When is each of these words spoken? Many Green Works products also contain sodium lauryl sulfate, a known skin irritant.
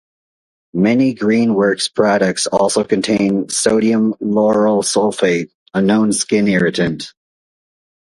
Many 0.73 1.13
Green 1.13 1.53
Works 1.53 1.87
products 1.87 2.47
also 2.47 2.83
contain 2.83 3.49
sodium 3.49 4.15
lauryl 4.15 4.83
sulfate, 4.83 5.51
a 5.75 5.81
known 5.83 6.11
skin 6.11 6.47
irritant. 6.47 7.13